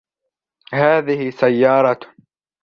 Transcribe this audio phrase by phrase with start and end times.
[0.73, 1.99] هذه سيارة.